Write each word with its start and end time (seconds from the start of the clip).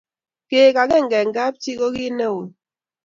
koek 0.49 0.75
akenge 0.83 1.17
eng 1.21 1.33
kap 1.35 1.53
chi 1.61 1.71
ko 1.79 1.87
kit 1.95 2.13
ne 2.17 2.25
ui 2.37 2.47